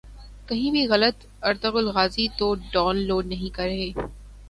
[0.47, 3.89] کہیں بھی غلط ارطغرل غازی تو ڈان لوڈ نہیں کر رہے